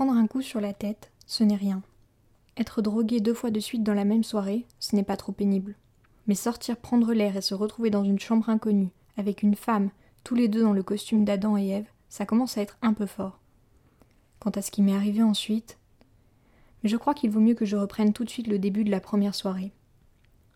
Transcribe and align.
Prendre 0.00 0.16
un 0.16 0.26
coup 0.26 0.40
sur 0.40 0.62
la 0.62 0.72
tête, 0.72 1.10
ce 1.26 1.44
n'est 1.44 1.56
rien. 1.56 1.82
Être 2.56 2.80
drogué 2.80 3.20
deux 3.20 3.34
fois 3.34 3.50
de 3.50 3.60
suite 3.60 3.82
dans 3.82 3.92
la 3.92 4.06
même 4.06 4.24
soirée, 4.24 4.64
ce 4.78 4.96
n'est 4.96 5.02
pas 5.02 5.18
trop 5.18 5.30
pénible. 5.30 5.74
Mais 6.26 6.34
sortir 6.34 6.78
prendre 6.78 7.12
l'air 7.12 7.36
et 7.36 7.42
se 7.42 7.52
retrouver 7.52 7.90
dans 7.90 8.02
une 8.02 8.18
chambre 8.18 8.48
inconnue, 8.48 8.88
avec 9.18 9.42
une 9.42 9.54
femme, 9.54 9.90
tous 10.24 10.34
les 10.34 10.48
deux 10.48 10.62
dans 10.62 10.72
le 10.72 10.82
costume 10.82 11.26
d'Adam 11.26 11.58
et 11.58 11.68
Ève, 11.68 11.90
ça 12.08 12.24
commence 12.24 12.56
à 12.56 12.62
être 12.62 12.78
un 12.80 12.94
peu 12.94 13.04
fort. 13.04 13.40
Quant 14.38 14.48
à 14.52 14.62
ce 14.62 14.70
qui 14.70 14.80
m'est 14.80 14.96
arrivé 14.96 15.22
ensuite, 15.22 15.76
mais 16.82 16.88
je 16.88 16.96
crois 16.96 17.12
qu'il 17.12 17.28
vaut 17.28 17.38
mieux 17.38 17.52
que 17.52 17.66
je 17.66 17.76
reprenne 17.76 18.14
tout 18.14 18.24
de 18.24 18.30
suite 18.30 18.46
le 18.46 18.58
début 18.58 18.84
de 18.84 18.90
la 18.90 19.00
première 19.00 19.34
soirée. 19.34 19.70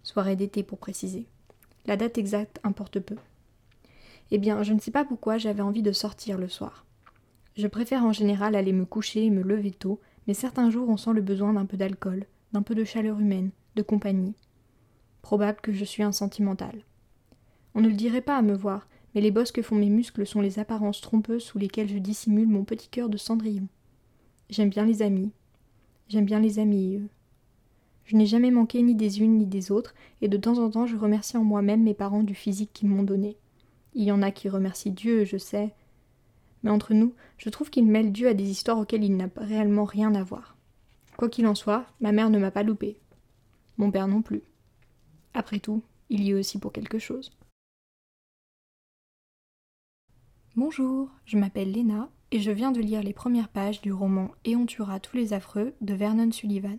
Soirée 0.04 0.36
d'été 0.36 0.62
pour 0.62 0.78
préciser. 0.78 1.26
La 1.84 1.98
date 1.98 2.16
exacte 2.16 2.60
importe 2.64 2.98
peu. 2.98 3.16
Eh 4.30 4.38
bien, 4.38 4.62
je 4.62 4.72
ne 4.72 4.80
sais 4.80 4.90
pas 4.90 5.04
pourquoi 5.04 5.36
j'avais 5.36 5.60
envie 5.60 5.82
de 5.82 5.92
sortir 5.92 6.38
le 6.38 6.48
soir. 6.48 6.86
Je 7.56 7.68
préfère 7.68 8.04
en 8.04 8.12
général 8.12 8.56
aller 8.56 8.72
me 8.72 8.84
coucher 8.84 9.24
et 9.24 9.30
me 9.30 9.42
lever 9.42 9.70
tôt, 9.70 10.00
mais 10.26 10.34
certains 10.34 10.70
jours 10.70 10.88
on 10.88 10.96
sent 10.96 11.12
le 11.12 11.22
besoin 11.22 11.52
d'un 11.52 11.66
peu 11.66 11.76
d'alcool, 11.76 12.26
d'un 12.52 12.62
peu 12.62 12.74
de 12.74 12.84
chaleur 12.84 13.20
humaine, 13.20 13.50
de 13.76 13.82
compagnie. 13.82 14.34
Probable 15.22 15.60
que 15.60 15.72
je 15.72 15.84
suis 15.84 16.02
un 16.02 16.12
sentimental. 16.12 16.84
On 17.74 17.80
ne 17.80 17.88
le 17.88 17.94
dirait 17.94 18.20
pas 18.20 18.36
à 18.36 18.42
me 18.42 18.54
voir, 18.54 18.88
mais 19.14 19.20
les 19.20 19.30
bosses 19.30 19.52
que 19.52 19.62
font 19.62 19.76
mes 19.76 19.88
muscles 19.88 20.26
sont 20.26 20.40
les 20.40 20.58
apparences 20.58 21.00
trompeuses 21.00 21.44
sous 21.44 21.58
lesquelles 21.58 21.88
je 21.88 21.98
dissimule 21.98 22.48
mon 22.48 22.64
petit 22.64 22.88
cœur 22.88 23.08
de 23.08 23.16
cendrillon. 23.16 23.68
J'aime 24.50 24.70
bien 24.70 24.84
les 24.84 25.02
amis. 25.02 25.30
J'aime 26.08 26.26
bien 26.26 26.40
les 26.40 26.58
amis, 26.58 26.96
eux. 26.96 27.08
Je 28.04 28.16
n'ai 28.16 28.26
jamais 28.26 28.50
manqué 28.50 28.82
ni 28.82 28.94
des 28.94 29.22
unes 29.22 29.38
ni 29.38 29.46
des 29.46 29.70
autres, 29.70 29.94
et 30.20 30.28
de 30.28 30.36
temps 30.36 30.58
en 30.58 30.70
temps 30.70 30.86
je 30.86 30.96
remercie 30.96 31.36
en 31.36 31.44
moi-même 31.44 31.82
mes 31.82 31.94
parents 31.94 32.22
du 32.22 32.34
physique 32.34 32.70
qu'ils 32.72 32.88
m'ont 32.88 33.02
donné. 33.02 33.36
Il 33.94 34.04
y 34.04 34.12
en 34.12 34.22
a 34.22 34.30
qui 34.30 34.48
remercient 34.48 34.90
Dieu, 34.90 35.24
je 35.24 35.38
sais. 35.38 35.72
Mais 36.64 36.70
entre 36.70 36.94
nous, 36.94 37.14
je 37.36 37.50
trouve 37.50 37.70
qu'ils 37.70 37.86
mêlent 37.86 38.10
Dieu 38.10 38.26
à 38.26 38.34
des 38.34 38.50
histoires 38.50 38.78
auxquelles 38.78 39.04
il 39.04 39.16
n'a 39.16 39.28
réellement 39.36 39.84
rien 39.84 40.14
à 40.14 40.24
voir. 40.24 40.56
Quoi 41.16 41.28
qu'il 41.28 41.46
en 41.46 41.54
soit, 41.54 41.86
ma 42.00 42.10
mère 42.10 42.30
ne 42.30 42.38
m'a 42.38 42.50
pas 42.50 42.62
loupé. 42.62 42.98
Mon 43.76 43.90
père 43.90 44.08
non 44.08 44.22
plus. 44.22 44.42
Après 45.34 45.60
tout, 45.60 45.82
il 46.08 46.22
y 46.22 46.30
est 46.30 46.34
aussi 46.34 46.58
pour 46.58 46.72
quelque 46.72 46.98
chose. 46.98 47.32
Bonjour, 50.56 51.10
je 51.26 51.36
m'appelle 51.36 51.70
Léna 51.70 52.08
et 52.30 52.40
je 52.40 52.50
viens 52.50 52.72
de 52.72 52.80
lire 52.80 53.02
les 53.02 53.12
premières 53.12 53.48
pages 53.48 53.82
du 53.82 53.92
roman 53.92 54.30
Et 54.44 54.56
on 54.56 54.66
tuera 54.66 55.00
tous 55.00 55.16
les 55.16 55.34
affreux 55.34 55.74
de 55.82 55.94
Vernon 55.94 56.32
Sullivan. 56.32 56.78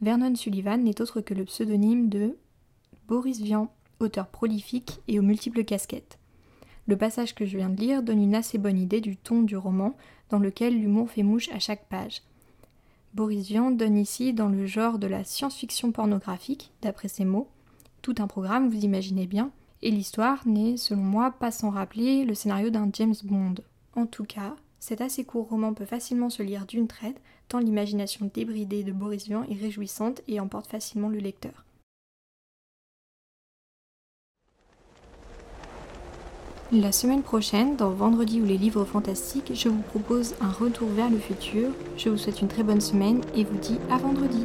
Vernon 0.00 0.34
Sullivan 0.34 0.82
n'est 0.82 1.00
autre 1.00 1.20
que 1.20 1.34
le 1.34 1.44
pseudonyme 1.44 2.08
de 2.08 2.36
Boris 3.06 3.40
Vian, 3.40 3.72
auteur 4.00 4.26
prolifique 4.28 5.00
et 5.06 5.20
aux 5.20 5.22
multiples 5.22 5.64
casquettes. 5.64 6.17
Le 6.88 6.96
passage 6.96 7.34
que 7.34 7.44
je 7.44 7.58
viens 7.58 7.68
de 7.68 7.78
lire 7.78 8.02
donne 8.02 8.22
une 8.22 8.34
assez 8.34 8.56
bonne 8.56 8.78
idée 8.78 9.02
du 9.02 9.18
ton 9.18 9.42
du 9.42 9.58
roman, 9.58 9.94
dans 10.30 10.38
lequel 10.38 10.80
l'humour 10.80 11.10
fait 11.10 11.22
mouche 11.22 11.50
à 11.50 11.58
chaque 11.58 11.84
page. 11.84 12.22
Boris 13.12 13.46
Vian 13.46 13.70
donne 13.70 13.98
ici 13.98 14.32
dans 14.32 14.48
le 14.48 14.64
genre 14.64 14.98
de 14.98 15.06
la 15.06 15.22
science-fiction 15.22 15.92
pornographique, 15.92 16.72
d'après 16.80 17.08
ses 17.08 17.26
mots, 17.26 17.48
tout 18.00 18.14
un 18.20 18.26
programme, 18.26 18.70
vous 18.70 18.86
imaginez 18.86 19.26
bien, 19.26 19.50
et 19.82 19.90
l'histoire 19.90 20.48
n'est, 20.48 20.78
selon 20.78 21.02
moi, 21.02 21.30
pas 21.30 21.50
sans 21.50 21.68
rappeler 21.68 22.24
le 22.24 22.34
scénario 22.34 22.70
d'un 22.70 22.88
James 22.94 23.14
Bond. 23.22 23.56
En 23.94 24.06
tout 24.06 24.24
cas, 24.24 24.56
cet 24.80 25.02
assez 25.02 25.24
court 25.24 25.48
roman 25.48 25.74
peut 25.74 25.84
facilement 25.84 26.30
se 26.30 26.42
lire 26.42 26.64
d'une 26.64 26.88
traite, 26.88 27.20
tant 27.48 27.58
l'imagination 27.58 28.30
débridée 28.32 28.82
de 28.82 28.92
Boris 28.92 29.26
Vian 29.26 29.44
est 29.44 29.60
réjouissante 29.60 30.22
et 30.26 30.40
emporte 30.40 30.70
facilement 30.70 31.10
le 31.10 31.18
lecteur. 31.18 31.66
La 36.70 36.92
semaine 36.92 37.22
prochaine, 37.22 37.76
dans 37.76 37.88
Vendredi 37.88 38.42
ou 38.42 38.44
les 38.44 38.58
livres 38.58 38.84
fantastiques, 38.84 39.52
je 39.54 39.70
vous 39.70 39.80
propose 39.80 40.34
un 40.42 40.50
retour 40.50 40.86
vers 40.90 41.08
le 41.08 41.16
futur. 41.16 41.70
Je 41.96 42.10
vous 42.10 42.18
souhaite 42.18 42.42
une 42.42 42.48
très 42.48 42.62
bonne 42.62 42.82
semaine 42.82 43.22
et 43.34 43.44
vous 43.44 43.56
dis 43.56 43.78
à 43.90 43.96
vendredi. 43.96 44.42